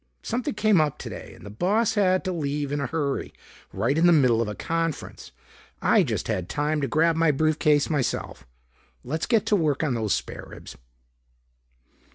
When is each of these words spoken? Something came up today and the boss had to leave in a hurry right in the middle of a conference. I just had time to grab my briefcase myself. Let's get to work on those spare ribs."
Something 0.23 0.55
came 0.55 0.81
up 0.81 0.97
today 0.97 1.33
and 1.35 1.45
the 1.45 1.51
boss 1.51 1.93
had 1.93 2.23
to 2.23 2.31
leave 2.31 2.71
in 2.71 2.81
a 2.81 2.87
hurry 2.87 3.31
right 3.71 3.95
in 3.95 4.07
the 4.07 4.11
middle 4.11 4.41
of 4.41 4.47
a 4.47 4.55
conference. 4.55 5.31
I 5.79 6.01
just 6.01 6.27
had 6.27 6.49
time 6.49 6.81
to 6.81 6.87
grab 6.87 7.15
my 7.15 7.29
briefcase 7.29 7.87
myself. 7.87 8.47
Let's 9.03 9.27
get 9.27 9.45
to 9.45 9.55
work 9.55 9.83
on 9.83 9.93
those 9.93 10.15
spare 10.15 10.47
ribs." 10.47 10.75